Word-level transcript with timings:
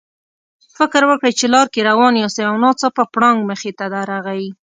فکر 0.77 1.01
وکړئ 1.07 1.31
چې 1.39 1.45
لار 1.53 1.67
کې 1.73 1.87
روان 1.89 2.13
یاستئ 2.17 2.43
او 2.49 2.55
ناڅاپه 2.63 3.03
پړانګ 3.13 3.39
مخې 3.49 3.71
ته 3.77 3.85
درغی. 3.93 4.47